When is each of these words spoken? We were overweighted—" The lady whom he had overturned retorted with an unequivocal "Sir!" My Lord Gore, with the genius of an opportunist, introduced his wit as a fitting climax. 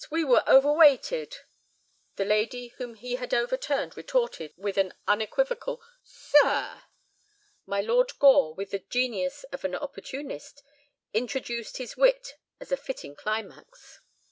We 0.09 0.23
were 0.23 0.43
overweighted—" 0.47 1.37
The 2.15 2.25
lady 2.25 2.69
whom 2.79 2.95
he 2.95 3.17
had 3.17 3.35
overturned 3.35 3.95
retorted 3.95 4.51
with 4.57 4.79
an 4.79 4.95
unequivocal 5.07 5.79
"Sir!" 6.03 6.85
My 7.67 7.81
Lord 7.81 8.17
Gore, 8.17 8.51
with 8.55 8.71
the 8.71 8.79
genius 8.79 9.43
of 9.51 9.63
an 9.63 9.75
opportunist, 9.75 10.63
introduced 11.13 11.77
his 11.77 11.97
wit 11.97 12.33
as 12.59 12.71
a 12.71 12.77
fitting 12.77 13.15
climax. 13.15 13.99